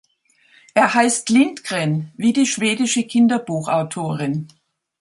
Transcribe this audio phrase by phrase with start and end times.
[0.73, 4.47] Er heißt Lindgren, wie die schwedische Kinderbuchautorin.